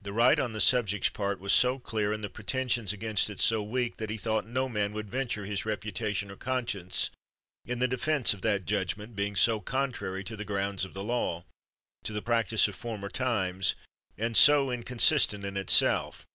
The 0.00 0.12
right 0.12 0.40
on 0.40 0.54
the 0.54 0.60
subject's 0.60 1.08
part 1.08 1.38
was 1.38 1.52
so 1.52 1.78
clear, 1.78 2.12
and 2.12 2.24
the 2.24 2.28
pretenses 2.28 2.92
against 2.92 3.30
it 3.30 3.40
so 3.40 3.62
weak, 3.62 3.98
that 3.98 4.10
he 4.10 4.16
thought 4.16 4.44
no 4.44 4.68
man 4.68 4.92
would 4.92 5.08
venture 5.08 5.44
his 5.46 5.64
reputation 5.64 6.32
or 6.32 6.36
conscience 6.36 7.10
in 7.64 7.78
the 7.78 7.86
defense 7.86 8.34
of 8.34 8.42
that 8.42 8.64
judgment, 8.66 9.14
being 9.14 9.36
so 9.36 9.60
contrary 9.60 10.24
to 10.24 10.34
the 10.34 10.44
grounds 10.44 10.84
of 10.84 10.94
the 10.94 11.04
law, 11.04 11.44
to 12.02 12.12
the 12.12 12.20
practise 12.22 12.66
of 12.66 12.74
former 12.74 13.08
times, 13.08 13.76
and 14.18 14.36
so 14.36 14.66
inconsis 14.68 15.28
tent 15.28 15.44
in 15.44 15.56
itself. 15.56 16.26